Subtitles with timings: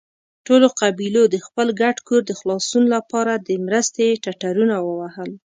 [0.45, 5.29] ټولو قبيلو د خپل ګډ کور د خلاصون له پاره د مرستې ټټرونه ووهل.